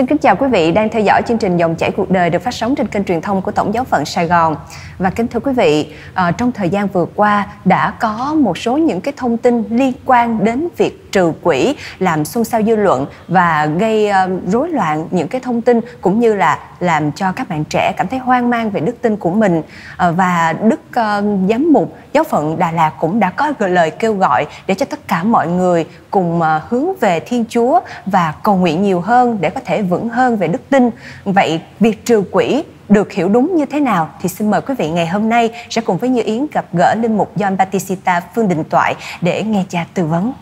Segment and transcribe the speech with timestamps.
[0.00, 2.42] Xin kính chào quý vị đang theo dõi chương trình Dòng chảy cuộc đời được
[2.42, 4.56] phát sóng trên kênh truyền thông của Tổng giáo phận Sài Gòn.
[4.98, 8.76] Và kính thưa quý vị, à, trong thời gian vừa qua đã có một số
[8.76, 13.06] những cái thông tin liên quan đến việc trừ quỹ làm xôn xao dư luận
[13.28, 17.48] và gây uh, rối loạn những cái thông tin cũng như là làm cho các
[17.48, 21.50] bạn trẻ cảm thấy hoang mang về đức tin của mình uh, và đức uh,
[21.50, 25.08] giám mục giáo phận Đà Lạt cũng đã có lời kêu gọi để cho tất
[25.08, 29.50] cả mọi người cùng uh, hướng về Thiên Chúa và cầu nguyện nhiều hơn để
[29.50, 30.90] có thể vững hơn về đức tin.
[31.24, 34.90] Vậy việc trừ quỹ được hiểu đúng như thế nào thì xin mời quý vị
[34.90, 38.48] ngày hôm nay sẽ cùng với Như Yến gặp gỡ linh mục John Batista Phương
[38.48, 40.32] Đình Toại để nghe cha tư vấn.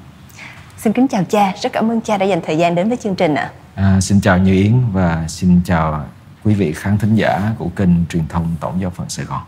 [0.83, 3.15] Xin kính chào cha, rất cảm ơn cha đã dành thời gian đến với chương
[3.15, 3.51] trình ạ.
[3.75, 6.05] À, xin chào Như Yến và xin chào
[6.45, 9.41] quý vị khán thính giả của kênh truyền thông Tổng giáo phận Sài Gòn.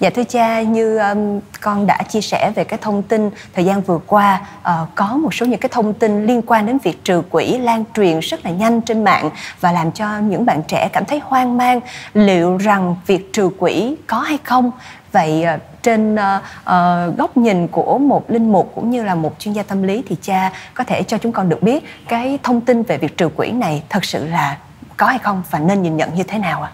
[0.00, 3.82] Dạ thưa cha, như um, con đã chia sẻ về cái thông tin thời gian
[3.82, 7.22] vừa qua uh, có một số những cái thông tin liên quan đến việc trừ
[7.30, 9.30] quỹ lan truyền rất là nhanh trên mạng
[9.60, 11.80] và làm cho những bạn trẻ cảm thấy hoang mang
[12.14, 14.70] liệu rằng việc trừ quỹ có hay không.
[15.12, 19.36] Vậy uh, trên uh, uh, góc nhìn của một linh mục cũng như là một
[19.38, 22.60] chuyên gia tâm lý thì cha có thể cho chúng con được biết cái thông
[22.60, 24.58] tin về việc trừ quỹ này thật sự là
[24.96, 26.70] có hay không và nên nhìn nhận như thế nào ạ?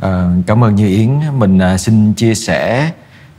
[0.00, 0.08] À?
[0.08, 1.20] À, cảm ơn Như Yến.
[1.38, 2.90] Mình à, xin chia sẻ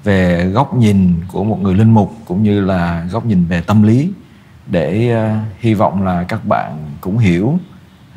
[0.04, 3.84] về góc nhìn của một người linh mục cũng như là góc nhìn về tâm
[3.84, 4.12] lý
[4.68, 7.60] để à, hy vọng là các bạn cũng hiểu.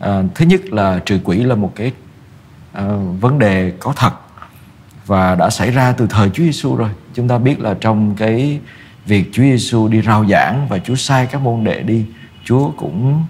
[0.01, 1.93] À, thứ nhất là trừ quỷ là một cái
[2.73, 2.85] à,
[3.21, 4.13] vấn đề có thật
[5.07, 6.91] và đã xảy ra từ thời Chúa Giêsu rồi.
[7.15, 8.61] Chúng ta biết là trong cái
[9.07, 12.05] việc Chúa Giêsu đi rao giảng và Chúa sai các môn đệ đi,
[12.45, 13.25] Chúa cũng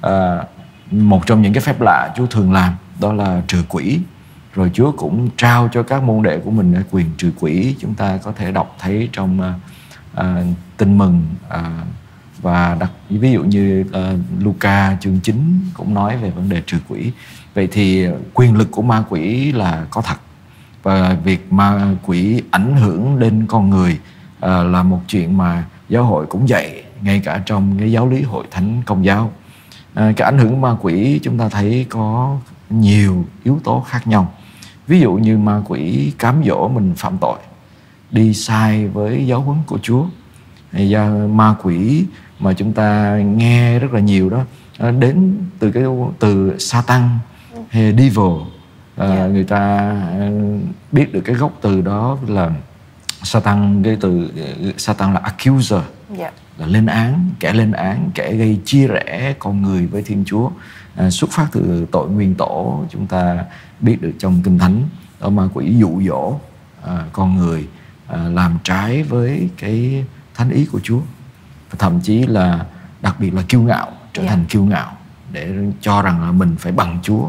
[0.00, 0.44] à,
[0.90, 3.98] một trong những cái phép lạ Chúa thường làm đó là trừ quỷ.
[4.54, 7.76] Rồi Chúa cũng trao cho các môn đệ của mình quyền trừ quỷ.
[7.80, 9.56] Chúng ta có thể đọc thấy trong
[10.14, 10.42] à,
[10.76, 11.70] tin mừng à,
[12.42, 16.76] và đặc ví dụ như uh, Luca chương 9 cũng nói về vấn đề trừ
[16.88, 17.12] quỷ.
[17.54, 20.16] Vậy thì quyền lực của ma quỷ là có thật
[20.84, 23.98] và việc ma quỷ ảnh hưởng đến con người
[24.40, 28.22] à, là một chuyện mà giáo hội cũng dạy ngay cả trong cái giáo lý
[28.22, 29.32] hội thánh công giáo.
[29.94, 32.36] À, cái ảnh hưởng ma quỷ chúng ta thấy có
[32.70, 34.32] nhiều yếu tố khác nhau.
[34.86, 37.38] Ví dụ như ma quỷ cám dỗ mình phạm tội
[38.10, 40.06] đi sai với giáo huấn của Chúa.
[40.72, 42.04] Do ma quỷ
[42.38, 44.44] mà chúng ta nghe rất là nhiều đó
[44.78, 45.84] à, đến từ cái
[46.18, 47.08] từ Satan
[47.68, 48.53] hay devil
[48.96, 49.30] à, yeah.
[49.30, 49.92] Người ta
[50.92, 52.50] biết được cái gốc từ đó là
[53.22, 54.30] Satan cái từ
[54.76, 56.18] Satan là accuser yeah.
[56.18, 56.30] Dạ.
[56.58, 60.50] là lên án kẻ lên án kẻ gây chia rẽ con người với Thiên Chúa
[60.96, 63.44] à, xuất phát từ tội nguyên tổ chúng ta
[63.80, 64.82] biết được trong kinh thánh
[65.20, 66.38] đó ma quỷ dụ dỗ
[66.84, 67.68] à, con người
[68.06, 71.00] à, làm trái với cái thánh ý của Chúa
[71.70, 72.66] và thậm chí là
[73.02, 74.30] đặc biệt là kiêu ngạo trở yeah.
[74.30, 74.36] Dạ.
[74.36, 74.96] thành kiêu ngạo
[75.32, 77.28] để cho rằng là mình phải bằng Chúa.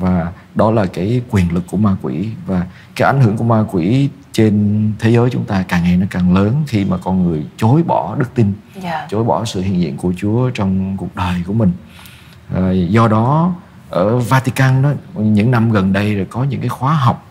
[0.00, 3.64] Và đó là cái quyền lực của ma quỷ và cái ảnh hưởng của ma
[3.70, 7.46] quỷ trên thế giới chúng ta càng ngày nó càng lớn khi mà con người
[7.56, 8.84] chối bỏ đức tin yeah.
[8.84, 9.06] Dạ.
[9.10, 11.72] chối bỏ sự hiện diện của Chúa trong cuộc đời của mình
[12.54, 13.54] à, do đó
[13.90, 17.26] ở Vatican đó những năm gần đây rồi có những cái khóa học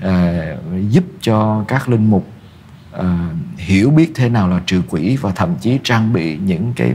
[0.00, 0.44] à,
[0.88, 2.26] giúp cho các linh mục
[2.92, 6.92] à, hiểu biết thế nào là trừ quỷ và thậm chí trang bị những cái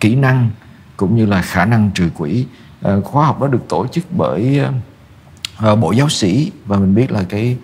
[0.00, 0.50] kỹ năng
[0.96, 2.46] cũng như là khả năng trừ quỷ
[2.82, 4.60] khóa học đó được tổ chức bởi
[5.58, 7.56] à, bộ giáo sĩ và mình biết là cái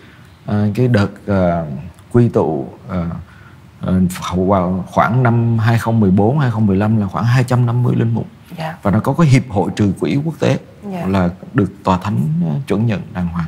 [0.46, 1.64] à, cái đợt à,
[2.12, 3.06] quy tụ à,
[4.36, 8.72] vào khoảng năm 2014 2015 là khoảng 250 linh mục yeah.
[8.72, 8.78] Dạ.
[8.82, 10.60] và nó có cái hiệp hội trừ quỹ quốc tế yeah.
[10.92, 11.06] Dạ.
[11.06, 13.46] là được tòa thánh ờ, chuẩn nhận đàng hoàng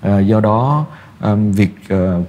[0.00, 0.86] à, do đó
[1.22, 2.26] um, việc uh,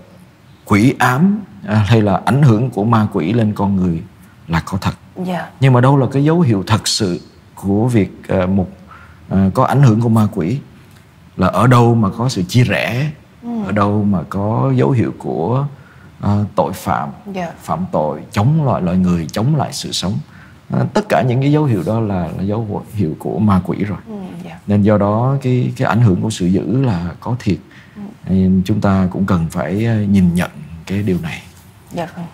[0.66, 4.04] quỷ ám uh, hay là ảnh hưởng của ma quỷ lên con người
[4.48, 5.28] là có thật yeah.
[5.28, 5.50] Dạ.
[5.60, 7.20] nhưng mà đâu là cái dấu hiệu thật sự
[7.56, 8.68] của việc uh, một
[9.34, 10.60] uh, có ảnh hưởng của ma quỷ
[11.38, 13.12] là ở đâu mà có sự chia rẽ
[13.44, 13.50] ừ.
[13.66, 15.68] ở đâu mà có dấu hiệu của
[16.24, 17.58] uh, tội phạm yeah.
[17.64, 20.14] phạm tội chống lại loài người chống lại sự sống
[20.94, 23.98] tất cả những cái dấu hiệu đó là, là dấu hiệu của ma quỷ rồi
[24.08, 24.46] ừ, yeah.
[24.46, 24.60] Dạ.
[24.68, 27.58] nên do đó cái cái ảnh hưởng của sự dữ là có thiệt
[27.96, 28.02] ừ.
[28.30, 30.50] nên chúng ta cũng cần phải ờ, nhìn nhận
[30.86, 31.42] cái điều này
[31.92, 32.26] dạ vâng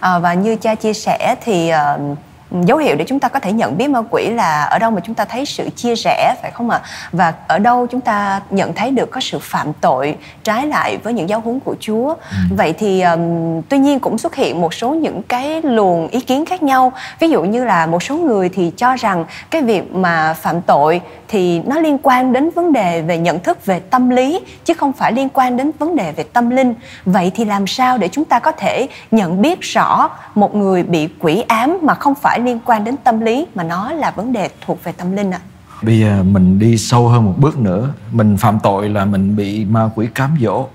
[0.00, 2.18] à, và như cha chia sẻ thì uh,
[2.62, 5.00] dấu hiệu để chúng ta có thể nhận biết ma quỷ là ở đâu mà
[5.04, 6.80] chúng ta thấy sự chia rẽ phải không ạ?
[7.12, 11.12] Và ở đâu chúng ta nhận thấy được có sự phạm tội trái lại với
[11.12, 12.08] những giáo huấn của Chúa.
[12.08, 12.36] Ừ.
[12.56, 16.44] vậy thì um, tuy nhiên cũng xuất hiện một số những cái luồng ý kiến
[16.46, 16.92] khác nhau.
[17.18, 21.00] Ví dụ như là một số người thì cho rằng cái việc mà phạm tội
[21.28, 24.92] thì nó liên quan đến vấn đề về nhận thức về tâm lý chứ không
[24.92, 26.74] phải liên quan đến vấn đề về tâm linh.
[27.04, 31.08] Vậy thì làm sao để chúng ta có thể nhận biết rõ một người bị
[31.18, 34.50] quỷ ám mà không phải liên quan đến tâm lý mà nó là vấn đề
[34.66, 35.40] thuộc về tâm linh ạ?
[35.42, 35.48] À?
[35.82, 39.64] Bây giờ mình đi sâu hơn một bước nữa, mình phạm tội là mình bị
[39.64, 40.68] ma quỷ cám dỗ.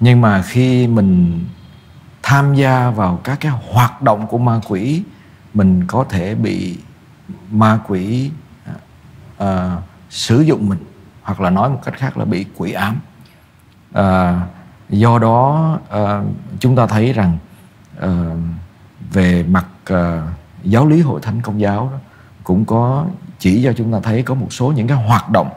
[0.00, 1.44] Nhưng mà khi mình
[2.22, 5.02] tham gia vào các cái hoạt động của ma quỷ,
[5.54, 6.78] mình có thể bị
[7.50, 8.30] ma quỷ
[9.42, 9.46] uh,
[10.10, 10.78] sử dụng mình
[11.22, 13.00] hoặc là nói một cách khác là bị quỷ ám.
[13.98, 14.04] Uh,
[14.88, 16.26] do đó uh,
[16.60, 17.38] chúng ta thấy rằng
[18.04, 18.10] uh,
[19.12, 19.98] về mặt uh,
[20.62, 21.98] giáo lý hội thánh công giáo đó,
[22.44, 23.06] cũng có
[23.38, 25.50] chỉ cho chúng ta thấy có một số những cái hoạt động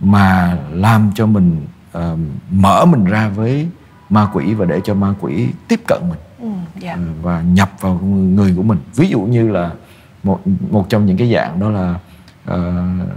[0.00, 1.66] mà làm cho mình
[1.98, 2.02] uh,
[2.50, 3.68] mở mình ra với
[4.10, 6.48] ma quỷ và để cho ma quỷ tiếp cận mình ừ,
[6.82, 6.98] yeah.
[6.98, 7.04] Dạ.
[7.10, 9.70] uh, và nhập vào người của mình ví dụ như là
[10.22, 10.40] một
[10.70, 11.94] một trong những cái dạng đó là
[12.50, 13.08] uh,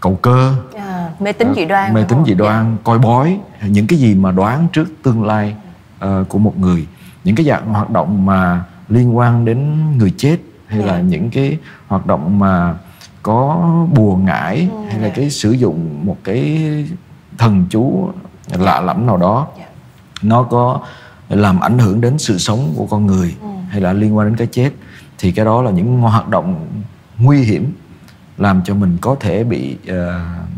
[0.00, 2.66] cầu cơ à, mê tín dị đoan mê tín dị đoan yeah.
[2.66, 2.82] Dạ.
[2.84, 5.56] coi bói những cái gì mà đoán trước tương lai
[6.04, 6.86] uh, của một người
[7.24, 10.36] những cái dạng hoạt động mà liên quan đến người chết
[10.66, 10.90] hay yeah.
[10.90, 11.02] là dạ.
[11.02, 12.74] những cái hoạt động mà
[13.22, 16.68] có bùa ngải ừ, hay là cái sử dụng một cái
[17.38, 18.10] thần chú
[18.58, 19.70] lạ lẫm nào đó yeah.
[20.22, 20.80] nó có
[21.28, 23.48] làm ảnh hưởng đến sự sống của con người ừ.
[23.68, 24.70] hay là liên quan đến cái chết
[25.18, 26.66] thì cái đó là những hoạt động
[27.18, 27.72] nguy hiểm
[28.38, 29.96] làm cho mình có thể bị uh,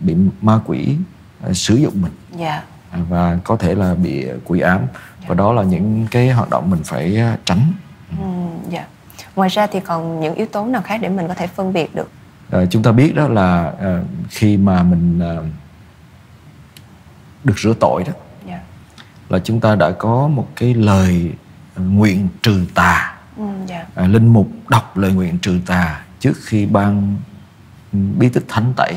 [0.03, 0.97] bị ma quỷ
[1.51, 2.65] uh, sử dụng mình yeah.
[2.93, 2.99] Dạ.
[3.09, 5.29] và có thể là bị quỷ ám yeah.
[5.29, 7.73] và đó là những cái hoạt động mình phải tránh.
[8.69, 8.75] Ừ.
[8.75, 8.87] Dạ.
[9.37, 11.95] Ngoài ra thì còn những yếu tố nào khác để mình có thể phân biệt
[11.95, 12.11] được?
[12.57, 15.45] Uh, chúng ta biết đó là uh, khi mà mình uh,
[17.45, 18.13] được rửa tội đó.
[18.49, 18.61] Dạ.
[19.29, 21.33] là chúng ta đã có một cái lời
[21.77, 23.19] nguyện trừ tà.
[23.37, 23.87] Ừ, yeah.
[24.05, 27.17] uh, linh mục đọc lời nguyện trừ tà trước khi ban
[27.93, 28.95] bí tích thánh tẩy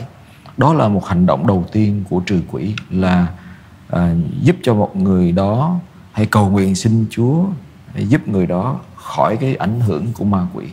[0.57, 3.27] đó là một hành động đầu tiên của trừ quỷ là
[3.89, 5.79] à, giúp cho một người đó
[6.11, 7.45] hãy cầu nguyện xin Chúa
[7.93, 8.79] hãy giúp người đó
[9.15, 10.65] khỏi cái ảnh hưởng của ma quỷ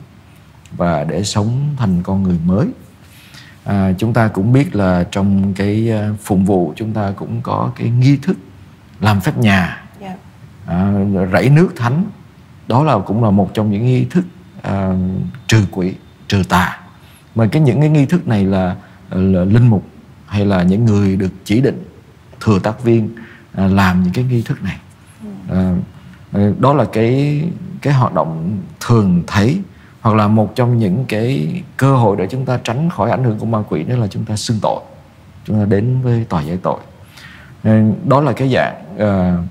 [0.76, 2.66] và để sống thành con người mới
[3.64, 7.72] à, chúng ta cũng biết là trong cái à, phụng vụ chúng ta cũng có
[7.76, 8.36] cái nghi thức
[9.00, 10.16] làm phép nhà yeah.
[10.66, 10.74] Dạ.
[10.74, 10.92] à,
[11.32, 12.04] rảy nước thánh
[12.68, 14.24] đó là cũng là một trong những nghi thức
[14.62, 14.94] à,
[15.46, 15.94] trừ quỷ
[16.28, 16.80] trừ tà
[17.34, 18.76] mà cái những cái nghi thức này là,
[19.10, 19.84] là linh mục
[20.26, 21.84] hay là những người được chỉ định
[22.40, 23.08] thừa tác viên
[23.52, 24.76] à, làm những cái nghi thức này
[25.50, 25.74] à, à,
[26.32, 27.42] Ừ, đó là cái
[27.82, 29.60] cái hoạt động thường thấy
[30.00, 33.38] hoặc là một trong những cái cơ hội để chúng ta tránh khỏi ảnh hưởng
[33.38, 34.80] của ma quỷ đó là chúng ta xưng tội
[35.44, 36.78] chúng ta đến với tòa giải tội.
[37.64, 39.44] Ừ, đó là cái dạng uh,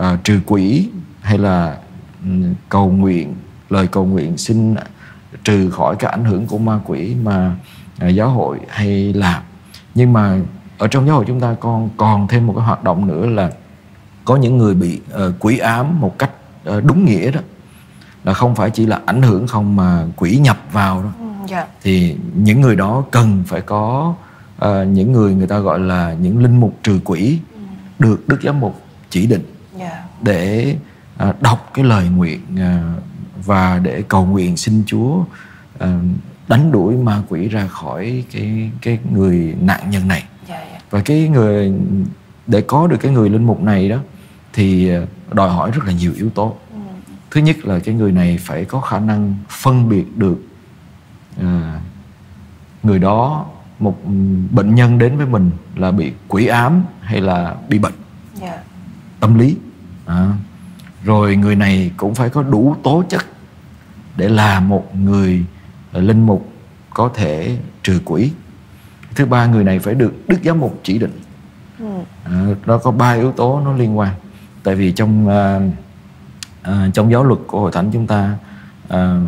[0.00, 0.88] uh, trừ quỷ
[1.20, 1.76] hay là
[2.24, 3.34] um, cầu nguyện
[3.70, 4.74] lời cầu nguyện xin
[5.44, 7.56] trừ khỏi cái ảnh hưởng của ma quỷ mà
[8.06, 9.42] uh, giáo hội hay làm.
[9.94, 10.38] Nhưng mà
[10.78, 13.50] ở trong giáo hội chúng ta còn còn thêm một cái hoạt động nữa là
[14.28, 16.30] có những người bị uh, quỷ ám một cách
[16.70, 17.40] uh, đúng nghĩa đó
[18.24, 21.48] là không phải chỉ là ảnh hưởng không mà quỷ nhập vào đó ừ, yeah.
[21.50, 21.66] Dạ.
[21.82, 24.14] thì những người đó cần phải có
[24.64, 27.60] uh, những người người ta gọi là những linh mục trừ quỷ ừ.
[27.98, 29.44] được đức giám mục chỉ định
[29.78, 29.92] yeah.
[29.92, 30.04] Dạ.
[30.20, 30.76] để
[31.28, 33.02] uh, đọc cái lời nguyện uh,
[33.46, 35.88] và để cầu nguyện xin Chúa uh,
[36.48, 40.80] đánh đuổi ma quỷ ra khỏi cái cái người nạn nhân này dạ, dạ.
[40.90, 41.72] và cái người
[42.46, 43.98] để có được cái người linh mục này đó
[44.58, 46.78] thì ờ, đòi hỏi rất là nhiều yếu tố ừ.
[47.30, 50.38] thứ nhất là cái người này phải có khả năng phân biệt được
[51.40, 51.44] uh,
[52.82, 53.46] người đó
[53.78, 53.98] một
[54.50, 57.92] bệnh nhân đến với mình là bị quỷ ám hay là bị bệnh
[58.40, 58.54] yeah.
[58.54, 58.62] Dạ.
[59.20, 59.56] tâm lý
[60.06, 60.32] à,
[61.04, 63.26] rồi người này cũng phải có đủ tố chất
[64.16, 65.44] để là một người
[65.92, 66.52] linh mục
[66.90, 68.32] có thể trừ quỷ
[69.14, 71.20] thứ ba người này phải được đức giám mục chỉ định
[71.78, 71.86] ừ.
[72.24, 74.14] à, nó có ba yếu tố nó liên quan
[74.68, 75.60] tại vì trong à,
[76.62, 78.36] à, trong giáo luật của hội thánh chúng ta
[78.88, 79.20] à,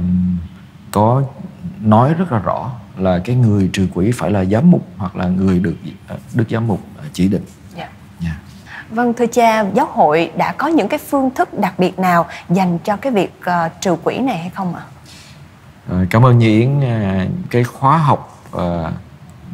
[0.93, 1.23] có
[1.81, 5.27] nói rất là rõ là cái người trừ quỷ phải là giám mục hoặc là
[5.27, 5.77] người được
[6.35, 6.81] đức giám mục
[7.13, 7.45] chỉ định.
[8.91, 12.79] Vâng thưa cha, giáo hội đã có những cái phương thức đặc biệt nào dành
[12.79, 14.83] cho cái việc uh, trừ quỷ này hay không ạ?
[15.91, 18.63] À, cảm ơn Nhi Yến à, cái khóa học uh,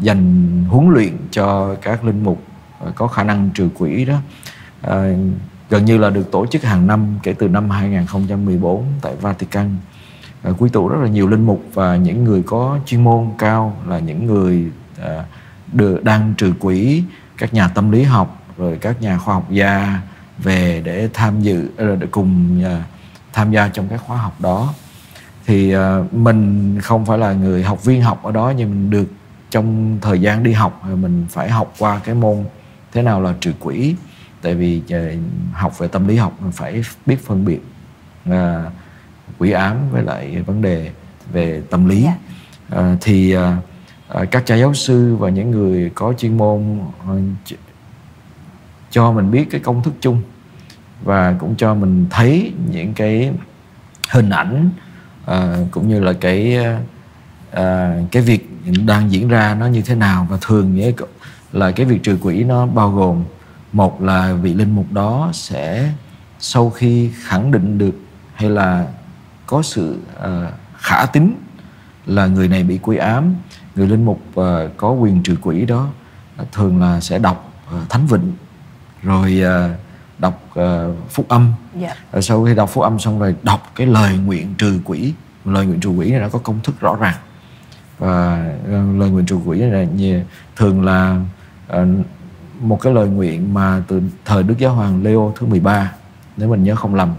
[0.00, 2.42] dành huấn luyện cho các linh mục
[2.88, 4.16] uh, có khả năng trừ quỷ đó.
[4.86, 5.18] Uh,
[5.70, 9.76] gần như là được tổ chức hàng năm kể từ năm 2014 tại Vatican.
[10.42, 13.76] À, quy tụ rất là nhiều linh mục và những người có chuyên môn cao
[13.86, 14.64] là những người
[15.02, 15.24] à,
[15.72, 17.02] được đang trừ quỷ,
[17.38, 20.00] các nhà tâm lý học rồi các nhà khoa học gia
[20.38, 22.62] về để tham dự à, để cùng
[23.32, 24.74] tham gia trong cái khóa học đó
[25.46, 25.74] thì
[26.12, 29.06] mình không phải là người học viên học ở đó nhưng mình được
[29.50, 32.44] trong thời gian đi học mình phải học qua cái môn
[32.92, 33.94] thế nào là trừ quỷ
[34.46, 34.82] tại vì
[35.52, 37.60] học về tâm lý học mình phải biết phân biệt
[39.38, 40.90] quỷ ám với lại vấn đề
[41.32, 42.06] về tâm lý.
[42.70, 43.56] À, thì à,
[44.08, 47.12] à, các cha giáo sư và những người có chuyên môn à,
[47.46, 47.54] ch-
[48.90, 50.22] cho mình biết cái công thức chung
[51.04, 53.32] và cũng cho mình thấy những cái
[54.10, 54.70] hình ảnh
[55.26, 56.58] à, cũng như là cái
[57.50, 58.50] à, cái việc
[58.86, 60.26] đang diễn ra nó như thế nào.
[60.30, 60.92] Và thường nghĩa
[61.52, 63.24] là cái việc trừ quỷ nó bao gồm
[63.76, 65.92] một là vị linh mục đó sẽ
[66.38, 67.94] sau khi khẳng định được
[68.34, 68.86] hay là
[69.46, 71.34] có sự à, khả tín
[72.06, 73.34] là người này bị quỷ ám
[73.76, 75.88] người linh mục à, có quyền trừ quỷ đó
[76.36, 78.32] à, thường là sẽ đọc à, thánh vịnh
[79.02, 79.74] rồi à,
[80.18, 81.94] đọc à, phúc âm Dạ.
[82.12, 85.12] rồi sau khi đọc phúc âm xong rồi đọc cái lời nguyện trừ quỷ
[85.44, 87.14] lời nguyện trừ quỷ này nó có công thức rõ ràng
[87.98, 90.20] và lời nguyện trừ quỷ này là
[90.56, 91.20] thường là
[91.68, 91.86] ờ,
[92.60, 95.92] một cái lời nguyện mà từ thời Đức Giáo Hoàng Leo thứ 13
[96.36, 97.14] nếu mình nhớ không lầm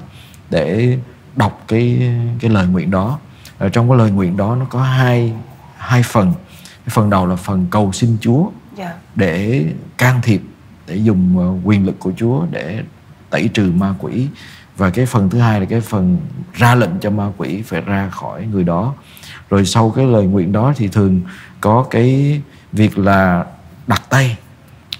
[0.50, 0.98] để
[1.36, 3.20] đọc cái cái lời nguyện đó.
[3.58, 5.34] Ở trong cái lời nguyện đó nó có hai
[5.77, 6.34] hai phần.
[6.89, 8.94] Phần đầu là phần cầu xin Chúa Dạ.
[9.15, 9.65] để
[9.98, 10.41] can thiệp
[10.88, 12.84] để dùng ờ, quyền lực của Chúa để
[13.29, 14.27] tẩy trừ ma quỷ.
[14.77, 16.17] Và cái phần thứ hai là cái phần
[16.53, 18.94] ra lệnh cho ma quỷ phải ra khỏi người đó.
[19.50, 21.22] Rồi sau cái lời nguyện đó thì thường
[21.62, 22.41] có cái
[22.72, 23.46] việc là
[23.88, 24.38] đặt tay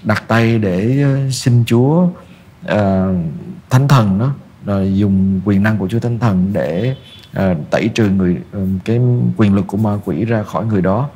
[0.02, 2.06] đặt tay để ờ, xin Chúa
[2.66, 3.14] ờ,
[3.70, 4.30] thánh thần đó
[4.64, 6.96] rồi dùng quyền năng của Chúa thánh thần để
[7.34, 9.00] ờ, tẩy trừ người ờ, cái
[9.36, 11.08] quyền lực của ma quỷ ra khỏi người đó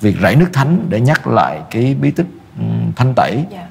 [0.00, 2.26] việc rải nước thánh để nhắc lại cái bí tích
[2.58, 3.66] ừm, thanh tẩy Dạ.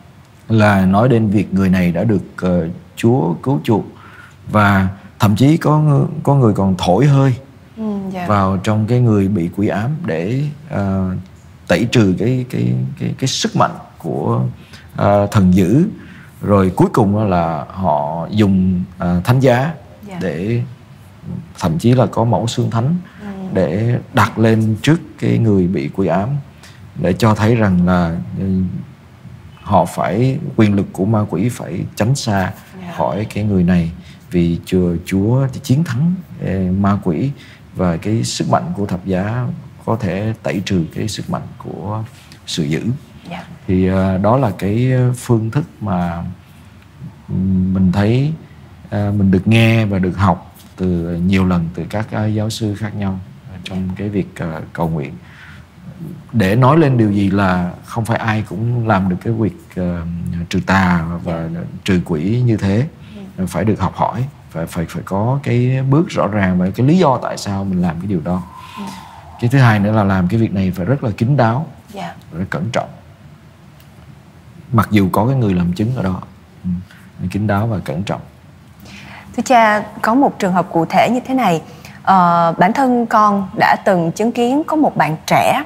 [0.49, 3.85] là nói đến việc người này đã được ờ, Chúa cứu chuộc
[4.51, 4.87] và
[5.19, 7.33] thậm chí có có người còn thổi hơi
[7.77, 7.83] Ừ,
[8.13, 8.27] dạ.
[8.27, 11.11] vào trong cái người bị quỷ ám để ờ,
[11.67, 14.43] tẩy trừ cái cái cái cái sức mạnh của
[14.95, 15.85] ờ, thần dữ
[16.41, 19.73] rồi cuối cùng là họ dùng ờ, thánh giá
[20.07, 20.17] Dạ.
[20.21, 20.63] để
[21.59, 22.95] thậm chí là có mẫu xương thánh
[23.53, 26.29] để đặt lên trước cái người bị quỷ ám
[27.01, 28.45] để cho thấy rằng là ừ,
[29.61, 32.51] họ phải quyền lực của ma quỷ phải tránh xa
[32.81, 32.93] Dạ.
[32.97, 33.91] khỏi cái người này
[34.31, 36.13] vì chùa Chúa thì chiến thắng
[36.43, 37.31] eh, ma quỷ
[37.75, 39.47] và cái sức mạnh của thập giá
[39.85, 42.03] có thể tẩy trừ cái sức mạnh của
[42.47, 42.81] sự dữ
[43.29, 43.43] Dạ.
[43.67, 46.23] thì à, đó là cái phương thức mà
[47.73, 48.33] mình thấy
[48.89, 52.75] à, mình được nghe và được học từ nhiều lần từ các à, giáo sư
[52.75, 53.19] khác nhau
[53.63, 54.27] trong cái việc
[54.73, 55.13] cầu nguyện.
[56.33, 60.01] Để nói lên điều gì là không phải ai cũng làm được cái việc à,
[60.49, 61.49] trừ tà và
[61.83, 62.87] trừ quỷ như thế.
[63.47, 66.97] Phải được học hỏi phải phải phải có cái bước rõ ràng và cái lý
[66.97, 68.43] do tại sao mình làm cái điều đó.
[69.41, 72.15] Cái thứ hai nữa là làm cái việc này phải rất là kín đáo Dạ.
[72.33, 72.89] rất cẩn trọng
[74.71, 76.21] mặc dù có cái người làm chứng ở đó
[76.63, 76.69] ừ.
[77.31, 78.21] kín đáo và cẩn trọng
[79.37, 81.61] Thưa cha, có một trường hợp cụ thể như thế này.
[82.03, 85.63] Ờ, bản thân con đã từng chứng kiến có một bạn trẻ,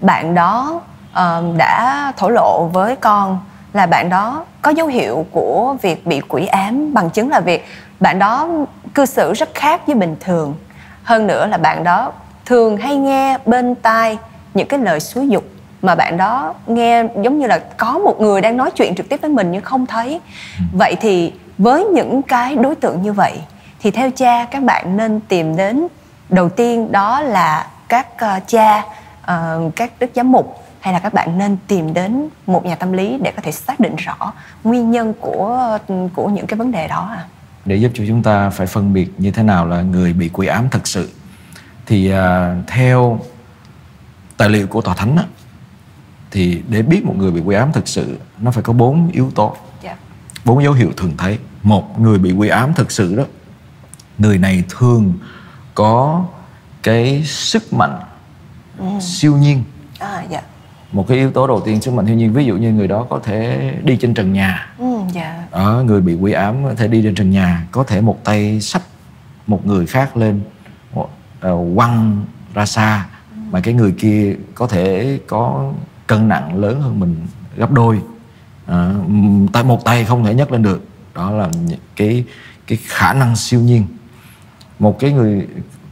[0.00, 0.80] bạn đó
[1.12, 3.38] ờ, đã thổ lộ với con
[3.72, 7.66] là bạn đó có dấu hiệu của việc bị quỷ ám bằng chứng là việc
[8.00, 8.48] bạn đó
[8.94, 10.54] cư xử rất khác với bình thường.
[11.02, 12.12] Hơn nữa là bạn đó
[12.46, 14.18] thường hay nghe bên tai
[14.54, 15.44] những cái lời xúi dục
[15.82, 19.20] mà bạn đó nghe giống như là có một người đang nói chuyện trực tiếp
[19.22, 20.20] với mình nhưng không thấy.
[20.78, 23.32] Vậy thì với những cái đối tượng như vậy
[23.80, 25.86] thì theo cha các bạn nên tìm đến
[26.28, 28.84] đầu tiên đó là các ờ, cha
[29.22, 32.92] ờ, các đức giám mục hay là các bạn nên tìm đến một nhà tâm
[32.92, 34.32] lý để có thể xác định rõ
[34.64, 35.78] nguyên nhân của
[36.14, 37.24] của những cái vấn đề đó à?
[37.64, 40.46] để giúp cho chúng ta phải phân biệt như thế nào là người bị quỷ
[40.46, 41.10] ám thật sự
[41.86, 43.18] thì à, theo
[44.36, 45.24] tài liệu của tòa thánh á,
[46.32, 49.30] thì để biết một người bị quỷ ám thực sự nó phải có bốn yếu
[49.34, 49.56] tố.
[49.82, 49.96] Dạ.
[50.44, 51.38] bốn dấu hiệu thường thấy.
[51.62, 53.24] Một người bị quỷ ám thực sự đó.
[54.18, 55.12] Người này thường
[55.74, 56.24] có
[56.82, 58.00] cái sức mạnh
[59.00, 59.64] siêu nhiên.
[59.98, 60.42] À, dạ.
[60.92, 63.06] một cái yếu tố đầu tiên sức mạnh siêu nhiên ví dụ như người đó
[63.10, 64.74] có thể đi trên trần nhà.
[64.78, 65.44] Ừ, dạ.
[65.50, 68.60] ở người bị quỷ ám có thể đi trên trần nhà có thể một tay
[68.60, 68.82] xách
[69.46, 70.40] một người khác lên
[71.40, 72.24] ờ, quăng
[72.54, 73.06] ra xa.
[73.50, 75.72] Mà cái người kia có thể có
[76.12, 77.26] cân nặng lớn hơn mình
[77.56, 78.00] gấp đôi.
[78.66, 78.94] À,
[79.52, 80.84] tay một tay không thể nhấc lên được.
[81.14, 81.50] Đó là
[81.96, 82.24] cái
[82.66, 83.86] cái khả năng siêu nhiên.
[84.78, 85.46] Một cái người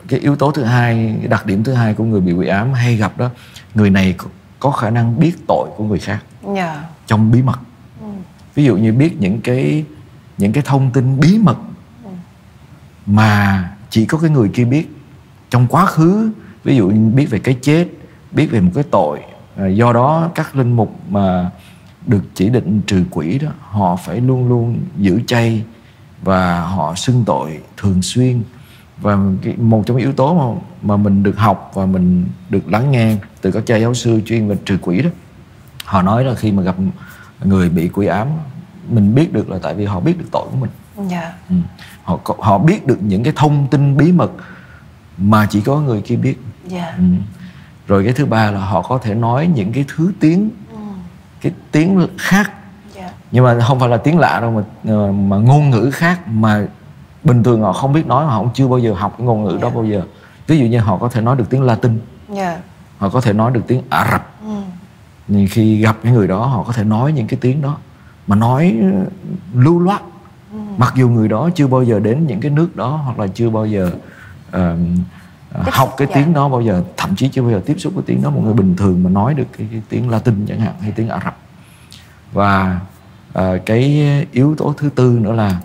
[0.09, 2.73] cái yếu tố thứ hai cái đặc điểm thứ hai của người bị quỷ ám
[2.73, 3.31] hay gặp đó
[3.75, 4.15] người này
[4.59, 6.25] có, khả năng biết tội của người khác.
[6.57, 6.85] Dạ.
[7.07, 7.59] trong bí mật.
[8.55, 9.85] Ví dụ như biết những cái
[10.39, 11.57] những cái thông tin bí mật
[13.07, 14.89] mà chỉ có cái người kia biết.
[15.51, 16.31] Trong quá khứ
[16.65, 17.87] ví dụ biết về cái chết
[18.33, 19.21] biết về một cái tội
[19.75, 21.51] do đó các linh mục mà
[22.07, 25.65] được chỉ định trừ quỷ đó họ phải luôn luôn giữ chay
[26.23, 28.43] và họ xưng tội thường xuyên.
[29.01, 32.73] Và cái, một trong những yếu tố mà mà mình được học và mình được
[32.73, 35.11] lắng nghe từ các cha giáo sư chuyên về trừ quỷ đó
[35.85, 36.77] họ nói là khi mà gặp
[37.45, 38.29] người bị quỷ ám
[38.89, 40.71] mình biết được là tại vì họ biết được tội của mình.
[41.11, 41.33] Dạ.
[41.49, 41.55] Ừ.
[42.03, 44.31] họ họ biết được những cái thông tin bí mật
[45.17, 46.41] mà chỉ có người kia biết.
[46.67, 46.95] Dạ.
[46.99, 47.05] Ừ.
[47.91, 50.51] rồi cái thứ ba là họ có thể nói những cái thứ tiếng
[51.41, 52.51] cái tiếng khác.
[52.95, 53.11] Dạ.
[53.31, 54.63] Nhưng mà không phải là tiếng lạ đâu mà
[54.95, 56.67] ờ, mà ngôn ngữ khác mà
[57.25, 59.59] bình thường họ không biết nói họ cũng chưa bao giờ học cái ngôn ngữ
[59.63, 60.03] đó bao giờ.
[60.47, 62.01] Ví dụ như họ có thể nói được tiếng Latin.
[62.29, 62.59] Dạ.
[62.99, 64.27] Họ có thể nói được tiếng Ả Rập.
[64.45, 64.55] Ừ.
[65.29, 67.77] nhưng khi gặp cái người đó họ có thể nói những cái tiếng đó
[68.27, 69.05] mà nói ờ,
[69.55, 70.03] lưu loát.
[70.77, 73.51] Mặc dù người đó chưa bao giờ đến những cái nước đó hoặc là chưa
[73.51, 73.91] bao giờ
[74.51, 74.77] ờ,
[75.55, 76.15] Tiếp học cái dạ.
[76.15, 78.31] tiếng đó bao giờ thậm chí chưa bao giờ tiếp xúc với tiếng đó.
[78.31, 81.09] Một người bình thường mà nói được cái, cái tiếng Latin chẳng hạn hay tiếng
[81.09, 81.37] Ả Rập.
[82.33, 82.81] Và
[83.33, 85.61] ờ, cái yếu tố thứ tư nữa là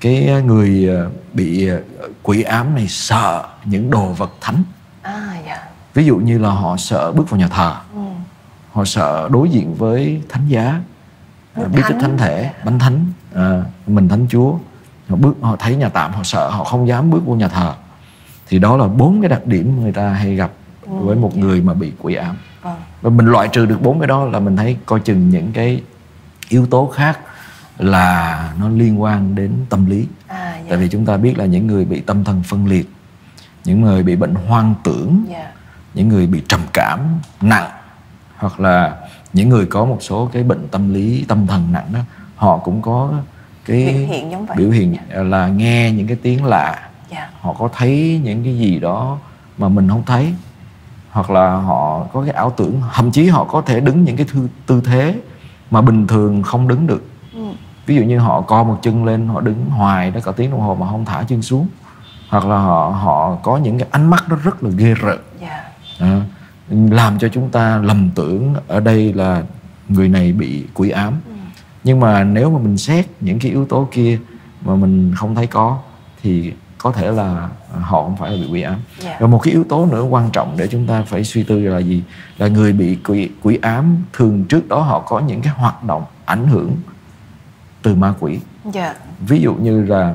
[0.00, 1.80] cái người ờ, bị ờ,
[2.22, 4.62] quỷ ám này sợ những đồ vật thánh.
[5.02, 5.58] À dạ.
[5.94, 7.74] Ví dụ như là họ sợ bước vào nhà thờ.
[7.94, 8.00] Ừ.
[8.72, 10.80] họ sợ đối diện với thánh giá.
[11.54, 11.72] À, Thánh.
[11.72, 14.52] bí tích thánh thể bánh thánh à, mình thánh chúa.
[15.08, 17.74] Họ bước họ thấy nhà tạm họ sợ họ không dám bước vô nhà thờ
[18.50, 20.50] thì đó là bốn cái đặc điểm người ta hay gặp
[20.86, 22.36] với một người mà bị quỷ ám.
[22.62, 25.52] Vâng và mình loại trừ được bốn cái đó là mình thấy coi chừng những
[25.52, 25.82] cái
[26.48, 27.18] yếu tố khác
[27.78, 30.06] là nó liên quan đến tâm lý.
[30.26, 30.66] À dạ.
[30.68, 32.90] Tại vì chúng ta biết là những người bị tâm thần phân liệt
[33.64, 35.52] những người bị bệnh hoang tưởng dạ.
[35.94, 37.00] những người bị trầm cảm
[37.40, 37.70] nặng
[38.36, 38.96] hoặc là
[39.32, 42.00] những người có một số cái bệnh tâm lý tâm thần nặng đó
[42.36, 43.12] họ cũng có
[43.64, 44.56] cái Biểu hiện giống vậy.
[44.56, 47.30] biểu hiện là nghe những cái tiếng lạ dạ.
[47.40, 49.18] Họ có thấy những cái gì đó
[49.58, 50.34] mà mình không thấy?
[51.10, 52.80] Hoặc là họ có cái ảo tưởng?
[52.94, 55.14] Thậm chí họ có thể đứng những cái thư, tư thế
[55.70, 57.06] mà bình thường không đứng được.
[57.34, 57.40] Ừ.
[57.86, 60.60] ví dụ như họ co một chân lên họ đứng hoài đó cả tiếng đồng
[60.60, 61.68] hồ mà không thả chân xuống.
[62.28, 65.18] Hoặc là họ họ có những cái ánh mắt nó rất là ghê rợn.
[65.40, 65.64] Dạ.
[65.98, 66.20] À,
[66.70, 69.42] làm cho chúng ta lầm tưởng ở đây là
[69.88, 71.14] người này bị quỷ ám.
[71.84, 74.18] Nhưng mà nếu mà mình xét những cái yếu tố kia
[74.64, 75.78] mà mình không thấy có
[76.22, 77.48] thì có thể là
[77.80, 78.80] họ không phải là bị quỷ ám.
[78.98, 79.16] Dạ.
[79.20, 81.78] và một cái yếu tố nữa quan trọng để chúng ta phải suy tư là
[81.78, 82.02] gì?
[82.38, 86.04] Là người bị quỷ, quỷ ám thường trước đó họ có những cái hoạt động
[86.24, 86.76] ảnh hưởng
[87.82, 88.38] từ ma quỷ.
[88.72, 88.94] Dạ.
[89.20, 90.14] Ví dụ như là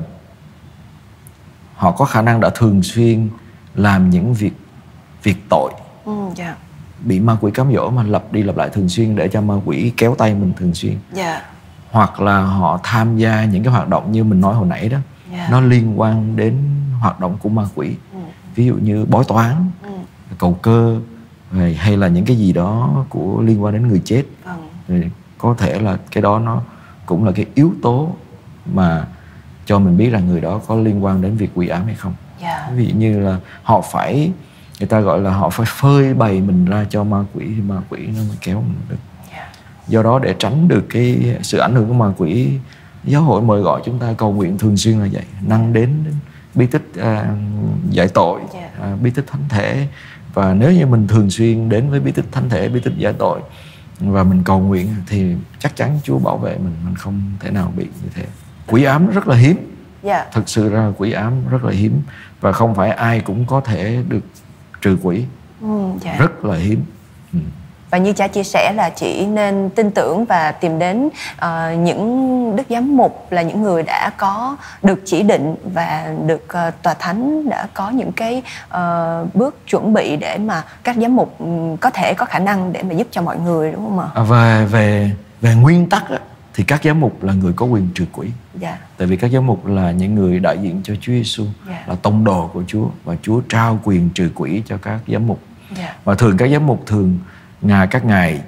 [1.74, 3.28] họ có khả năng đã thường xuyên
[3.74, 4.52] làm những việc
[5.22, 5.72] việc tội.
[6.04, 6.12] Ừ.
[6.34, 6.56] dạ.
[7.00, 9.54] Bị ma quỷ cám dỗ mà lặp đi lặp lại thường xuyên để cho ma
[9.64, 10.98] quỷ kéo tay mình thường xuyên.
[11.12, 11.42] Dạ.
[11.90, 14.98] Hoặc là họ tham gia những cái hoạt động như mình nói hồi nãy đó
[15.32, 15.48] Dạ.
[15.50, 16.54] nó liên quan đến
[17.00, 17.88] hoạt động của ma quỷ.
[18.12, 18.18] Ừ.
[18.54, 19.88] ví dụ như bói toán ừ.
[20.38, 21.00] cầu cơ
[21.76, 24.24] hay, là những cái gì đó của liên quan đến người chết.
[24.88, 24.94] Thì
[25.38, 26.62] có thể là cái đó nó
[27.06, 28.10] cũng là cái yếu tố
[28.72, 29.06] mà
[29.66, 32.14] cho mình biết rằng người đó có liên quan đến việc quỷ ám hay không.
[32.42, 34.32] Dạ ví dụ như là họ phải
[34.78, 37.76] người ta gọi là họ phải phơi bày mình ra cho ma quỷ thì ma
[37.88, 38.96] quỷ nó mới kéo mình được.
[39.88, 42.48] Do đó để tránh được cái sự ảnh hưởng của ma quỷ
[43.06, 45.24] giáo hội mời gọi chúng ta cầu nguyện thường xuyên là vậy.
[45.46, 45.90] Năng đến,
[46.54, 47.34] bí tích à,
[47.90, 48.68] giải tội Dạ.
[48.82, 49.86] à, bí tích thánh thể.
[50.34, 53.12] Và nếu như mình thường xuyên đến với bí tích thánh thể bí tích giải
[53.18, 53.40] tội
[54.00, 57.72] và mình cầu nguyện thì chắc chắn Chúa bảo vệ mình mình không thể nào
[57.76, 58.24] bị như thế.
[58.66, 59.56] Quỷ ám rất là hiếm.
[60.02, 60.26] Dạ.
[60.32, 62.00] Thực sự ra quỷ ám rất là hiếm
[62.40, 64.24] và không phải ai cũng có thể được
[64.82, 65.24] trừ quỷ.
[65.60, 65.90] Ừ.
[66.00, 66.16] dạ.
[66.18, 66.80] Rất là hiếm.
[67.32, 67.38] Ừ.
[67.90, 72.56] và như cha chia sẻ là chỉ nên tin tưởng và tìm đến ờ, những
[72.56, 76.94] đức giám mục là những người đã có được chỉ định và được ờ, tòa
[76.94, 81.76] thánh đã có những cái ờ, bước chuẩn bị để mà các giám mục ừm,
[81.76, 84.06] có thể có khả năng để mà giúp cho mọi người đúng không ạ?
[84.14, 86.18] À, về về về nguyên tắc á,
[86.54, 88.28] thì các giám mục là người có quyền trừ quỷ
[88.60, 88.78] Dạ.
[88.98, 91.82] tại vì các giám mục là những người đại diện cho Chúa Giêsu Dạ.
[91.86, 95.38] là tông đồ của Chúa và Chúa trao quyền trừ quỷ cho các giám mục
[95.78, 95.94] Dạ.
[96.04, 97.18] và thường các giám mục thường
[97.62, 98.40] ngài các ngài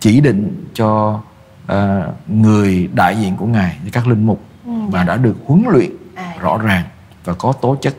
[0.00, 1.20] chỉ định cho
[1.66, 6.32] à, người đại diện của ngài các linh mục và đã được huấn luyện À,
[6.36, 6.42] dạ.
[6.42, 6.84] rõ ràng
[7.24, 7.94] và có tố chất.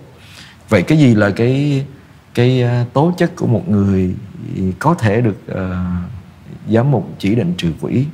[0.69, 1.85] Vậy cái gì là cái
[2.33, 4.15] cái à, tố chất của một người
[4.79, 5.97] có thể được à,
[6.69, 8.05] giám mục chỉ định trừ quỷ?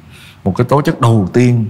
[0.43, 1.65] Một cái tố chất đầu tiên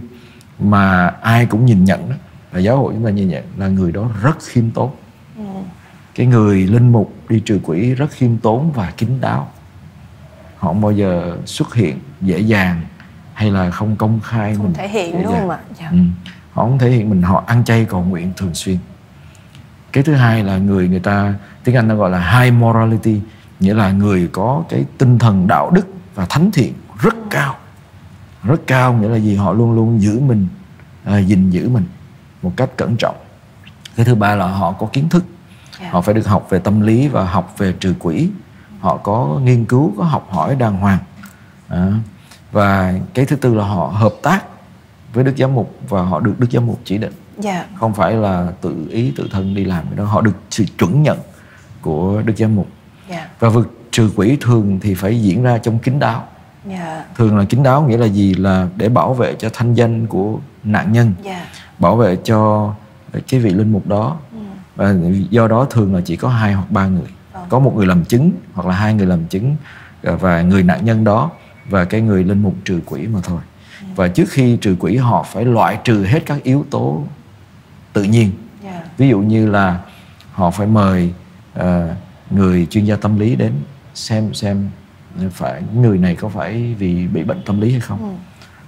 [0.59, 2.15] mà ai cũng nhìn nhận đó,
[2.51, 4.91] là giáo hội chúng ta nhìn nhận là người đó rất khiêm tốn.
[5.37, 5.43] Ừ.
[6.15, 9.51] cái người linh mục đi trừ quỷ rất khiêm tốn và kín đáo
[10.67, 12.81] không bao giờ xuất hiện dễ dàng
[13.33, 15.59] hay là không công khai Không mình thể hiện đúng không ạ?
[15.79, 15.89] Dạ.
[15.91, 15.97] ừ.
[16.51, 18.77] họ không thể hiện mình họ ăn chay cầu nguyện thường xuyên
[19.91, 23.21] cái thứ hai là người người ta tiếng anh nó gọi là high morality
[23.59, 27.55] nghĩa là người có cái tinh thần đạo đức và thánh thiện rất cao
[28.43, 30.47] rất cao nghĩa là gì họ luôn luôn giữ mình
[31.03, 31.85] à, gìn giữ mình
[32.41, 33.15] một cách cẩn trọng
[33.95, 35.25] cái thứ ba là họ có kiến thức
[35.79, 35.93] yeah.
[35.93, 38.29] họ phải được học về tâm lý và học về trừ quỷ
[38.85, 40.99] họ có nghiên cứu có học hỏi đàng hoàng
[41.67, 41.93] à,
[42.51, 44.43] và cái thứ tư là họ hợp tác
[45.13, 47.67] với đức giám mục và họ được đức giám mục chỉ định yeah.
[47.75, 51.03] không phải là tự ý tự thân đi làm cái đó họ được sự chuẩn
[51.03, 51.17] nhận
[51.81, 52.67] của đức giám mục
[53.09, 53.29] yeah.
[53.39, 56.23] và việc trừ quỷ thường thì phải diễn ra trong kín đáo
[56.69, 57.15] yeah.
[57.15, 60.39] thường là kín đáo nghĩa là gì là để bảo vệ cho thanh danh của
[60.63, 61.47] nạn nhân yeah.
[61.79, 62.73] bảo vệ cho
[63.27, 64.37] cái vị linh mục đó ừ.
[64.75, 64.95] và
[65.29, 67.45] do đó thường là chỉ có hai hoặc ba người Vâng.
[67.49, 69.55] có một người làm chứng hoặc là hai người làm chứng
[70.03, 71.31] ờ, và người nạn nhân đó
[71.69, 73.39] và cái người linh mục trừ quỷ mà thôi
[73.81, 73.87] Ừ.
[73.95, 77.03] và trước khi trừ quỷ họ phải loại trừ hết các yếu tố
[77.93, 78.31] tự nhiên
[78.63, 78.97] yeah.
[78.97, 79.79] ví dụ như là
[80.31, 81.13] họ phải mời
[81.53, 81.95] ờ,
[82.31, 83.51] người chuyên gia tâm lý đến
[83.93, 84.69] xem xem
[85.31, 88.09] phải người này có phải vì bị bệnh tâm lý hay không Ừ.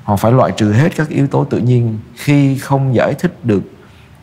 [0.04, 3.64] họ phải loại trừ hết các yếu tố tự nhiên khi không giải thích được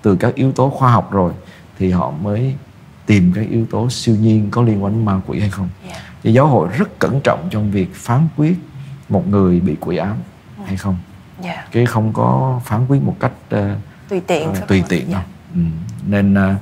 [0.02, 1.32] từ các yếu tố khoa học rồi
[1.78, 2.54] thì họ mới
[3.06, 6.02] tìm các yếu tố siêu nhiên có liên quan đến ma quỷ hay không Yeah.
[6.22, 8.54] thì giáo hội rất cẩn trọng trong việc phán quyết
[9.08, 10.16] một người bị quỷ ám
[10.66, 10.96] hay không
[11.42, 11.72] Yeah.
[11.72, 13.76] chứ không có phán quyết một cách ờ,
[14.08, 15.26] tùy tiện phải tùy tiện đâu Yeah.
[15.54, 15.60] ừ.
[16.06, 16.54] nên ờ,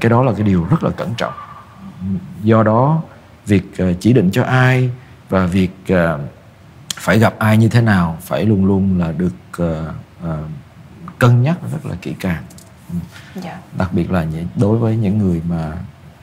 [0.00, 1.32] cái đó là cái điều rất là cẩn trọng
[2.42, 3.02] do đó
[3.46, 4.90] việc ờ, chỉ định cho ai
[5.28, 6.20] và việc ờ,
[6.96, 9.92] phải gặp ai như thế nào phải luôn luôn là được ờ,
[10.22, 10.42] ờ,
[11.18, 12.42] cân nhắc rất là kỹ càng
[13.34, 13.58] dạ.
[13.78, 15.72] Đặc biệt là những- đối với những người mà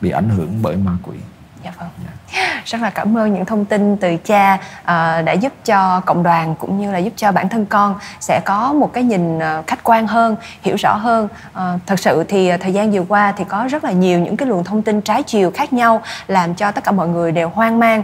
[0.02, 1.17] bị ảnh hưởng bởi ma quỷ.
[1.63, 1.89] Dạ vâng
[2.65, 6.56] rất là cảm ơn những thông tin từ cha ờ, đã giúp cho cộng đoàn
[6.60, 9.84] cũng như là giúp cho bản thân con sẽ có một cái nhìn ờ, khách
[9.84, 11.28] quan hơn hiểu rõ hơn.
[11.54, 14.47] À, thật sự thì thời gian vừa qua thì có rất là nhiều những cái
[14.47, 17.80] luồng thông tin trái chiều khác nhau làm cho tất cả mọi người đều hoang
[17.80, 18.04] mang.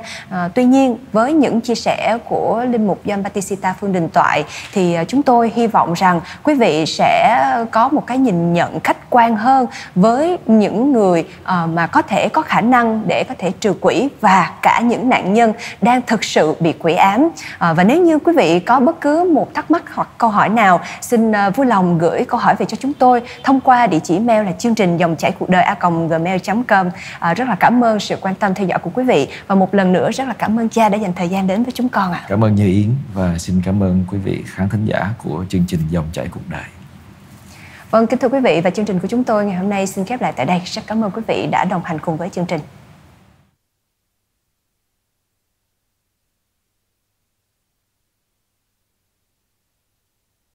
[0.54, 4.44] Tuy nhiên với những chia sẻ của linh mục John Batista Phương Đình Toại
[4.74, 7.42] thì chúng tôi hy vọng rằng quý vị sẽ
[7.72, 12.42] có một cái nhìn nhận khách quan hơn với những người mà có thể có
[12.42, 16.56] khả năng để có thể trừ quỷ và cả những nạn nhân đang thực sự
[16.60, 17.30] bị quỷ ám.
[17.58, 20.50] À, và nếu như quý vị có bất cứ một thắc mắc hoặc câu hỏi
[20.50, 24.00] nào xin à, vui lòng gửi câu hỏi về cho chúng tôi thông qua địa
[24.04, 25.76] chỉ mail là chương trình dòng chảy cuộc đời a
[26.10, 29.28] gmail.com à, rất là cảm ơn sự quan tâm theo dõi của quý vị.
[29.48, 31.72] Và một lần nữa rất là cảm ơn cha đã dành thời gian đến với
[31.72, 32.26] chúng con ạ.
[32.28, 35.64] Cảm ơn như yến và xin cảm ơn quý vị khán thính giả của chương
[35.68, 36.64] trình dòng chảy cuộc đời.
[37.92, 40.06] Vâng, kính thưa quý vị và chương trình của chúng tôi ngày hôm nay xin
[40.06, 40.62] khép lại tại đây.
[40.66, 42.60] Rất cảm ơn quý vị đã đồng hành cùng với chương trình.